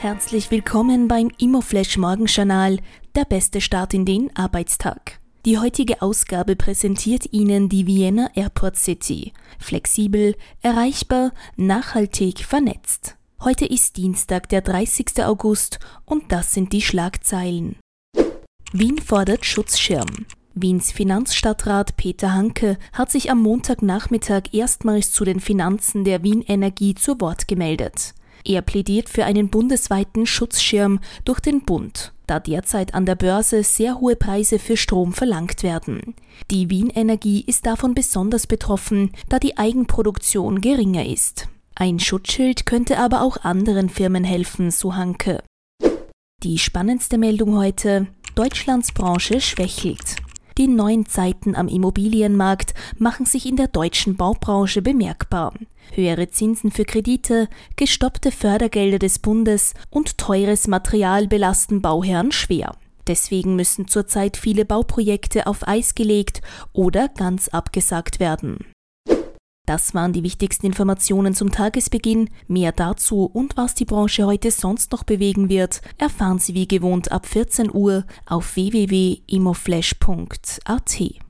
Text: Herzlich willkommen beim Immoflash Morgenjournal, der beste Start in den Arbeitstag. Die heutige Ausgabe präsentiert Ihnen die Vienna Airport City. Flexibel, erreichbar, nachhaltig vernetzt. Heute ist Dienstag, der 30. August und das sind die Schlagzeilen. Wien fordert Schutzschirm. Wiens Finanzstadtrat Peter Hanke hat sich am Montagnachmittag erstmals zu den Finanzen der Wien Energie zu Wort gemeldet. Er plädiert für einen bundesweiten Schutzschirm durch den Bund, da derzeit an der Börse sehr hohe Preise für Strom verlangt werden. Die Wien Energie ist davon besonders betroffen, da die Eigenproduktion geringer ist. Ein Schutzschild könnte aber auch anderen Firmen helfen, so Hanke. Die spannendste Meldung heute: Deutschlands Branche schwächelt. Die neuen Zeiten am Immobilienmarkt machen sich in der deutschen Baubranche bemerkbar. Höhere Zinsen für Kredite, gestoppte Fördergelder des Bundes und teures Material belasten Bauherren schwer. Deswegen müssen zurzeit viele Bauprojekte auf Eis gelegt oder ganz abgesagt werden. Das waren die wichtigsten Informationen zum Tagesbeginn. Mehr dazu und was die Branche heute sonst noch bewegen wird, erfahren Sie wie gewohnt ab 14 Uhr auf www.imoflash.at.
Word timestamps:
Herzlich 0.00 0.52
willkommen 0.52 1.08
beim 1.08 1.32
Immoflash 1.38 1.96
Morgenjournal, 1.96 2.78
der 3.16 3.24
beste 3.24 3.60
Start 3.60 3.94
in 3.94 4.04
den 4.04 4.30
Arbeitstag. 4.36 5.18
Die 5.44 5.58
heutige 5.58 6.02
Ausgabe 6.02 6.54
präsentiert 6.54 7.32
Ihnen 7.32 7.68
die 7.68 7.88
Vienna 7.88 8.30
Airport 8.36 8.76
City. 8.76 9.32
Flexibel, 9.58 10.36
erreichbar, 10.62 11.32
nachhaltig 11.56 12.44
vernetzt. 12.44 13.16
Heute 13.42 13.66
ist 13.66 13.96
Dienstag, 13.96 14.48
der 14.50 14.60
30. 14.60 15.24
August 15.24 15.80
und 16.04 16.30
das 16.30 16.52
sind 16.52 16.72
die 16.72 16.82
Schlagzeilen. 16.82 17.74
Wien 18.72 18.98
fordert 18.98 19.44
Schutzschirm. 19.44 20.26
Wiens 20.54 20.92
Finanzstadtrat 20.92 21.96
Peter 21.96 22.34
Hanke 22.34 22.78
hat 22.92 23.10
sich 23.10 23.32
am 23.32 23.42
Montagnachmittag 23.42 24.52
erstmals 24.52 25.10
zu 25.10 25.24
den 25.24 25.40
Finanzen 25.40 26.04
der 26.04 26.22
Wien 26.22 26.42
Energie 26.42 26.94
zu 26.94 27.20
Wort 27.20 27.48
gemeldet. 27.48 28.14
Er 28.44 28.62
plädiert 28.62 29.08
für 29.08 29.24
einen 29.24 29.48
bundesweiten 29.48 30.26
Schutzschirm 30.26 31.00
durch 31.24 31.40
den 31.40 31.62
Bund, 31.62 32.12
da 32.26 32.40
derzeit 32.40 32.94
an 32.94 33.06
der 33.06 33.14
Börse 33.14 33.62
sehr 33.62 34.00
hohe 34.00 34.16
Preise 34.16 34.58
für 34.58 34.76
Strom 34.76 35.12
verlangt 35.12 35.62
werden. 35.62 36.14
Die 36.50 36.70
Wien 36.70 36.90
Energie 36.90 37.42
ist 37.46 37.66
davon 37.66 37.94
besonders 37.94 38.46
betroffen, 38.46 39.12
da 39.28 39.38
die 39.38 39.58
Eigenproduktion 39.58 40.60
geringer 40.60 41.06
ist. 41.06 41.48
Ein 41.74 42.00
Schutzschild 42.00 42.66
könnte 42.66 42.98
aber 42.98 43.22
auch 43.22 43.38
anderen 43.38 43.88
Firmen 43.88 44.24
helfen, 44.24 44.70
so 44.70 44.96
Hanke. 44.96 45.42
Die 46.42 46.58
spannendste 46.58 47.18
Meldung 47.18 47.56
heute: 47.56 48.06
Deutschlands 48.34 48.92
Branche 48.92 49.40
schwächelt. 49.40 50.16
Die 50.58 50.66
neuen 50.66 51.06
Zeiten 51.06 51.54
am 51.54 51.68
Immobilienmarkt 51.68 52.74
machen 52.98 53.26
sich 53.26 53.46
in 53.46 53.54
der 53.54 53.68
deutschen 53.68 54.16
Baubranche 54.16 54.82
bemerkbar. 54.82 55.54
Höhere 55.92 56.30
Zinsen 56.30 56.70
für 56.70 56.84
Kredite, 56.84 57.48
gestoppte 57.76 58.30
Fördergelder 58.30 58.98
des 58.98 59.18
Bundes 59.18 59.74
und 59.90 60.18
teures 60.18 60.68
Material 60.68 61.26
belasten 61.26 61.82
Bauherren 61.82 62.32
schwer. 62.32 62.76
Deswegen 63.06 63.56
müssen 63.56 63.88
zurzeit 63.88 64.36
viele 64.36 64.64
Bauprojekte 64.64 65.46
auf 65.46 65.66
Eis 65.66 65.94
gelegt 65.94 66.42
oder 66.72 67.08
ganz 67.08 67.48
abgesagt 67.48 68.20
werden. 68.20 68.58
Das 69.68 69.92
waren 69.92 70.14
die 70.14 70.22
wichtigsten 70.22 70.64
Informationen 70.64 71.34
zum 71.34 71.52
Tagesbeginn. 71.52 72.30
Mehr 72.46 72.72
dazu 72.72 73.24
und 73.24 73.58
was 73.58 73.74
die 73.74 73.84
Branche 73.84 74.24
heute 74.24 74.50
sonst 74.50 74.92
noch 74.92 75.04
bewegen 75.04 75.50
wird, 75.50 75.82
erfahren 75.98 76.38
Sie 76.38 76.54
wie 76.54 76.66
gewohnt 76.66 77.12
ab 77.12 77.26
14 77.26 77.70
Uhr 77.74 78.06
auf 78.24 78.56
www.imoflash.at. 78.56 81.27